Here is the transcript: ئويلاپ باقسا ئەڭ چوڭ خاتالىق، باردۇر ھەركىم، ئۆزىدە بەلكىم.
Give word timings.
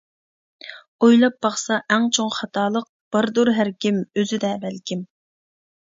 ئويلاپ 1.07 1.35
باقسا 1.47 1.77
ئەڭ 1.95 2.09
چوڭ 2.19 2.33
خاتالىق، 2.37 2.89
باردۇر 3.17 3.53
ھەركىم، 3.59 4.01
ئۆزىدە 4.15 4.55
بەلكىم. 4.65 5.09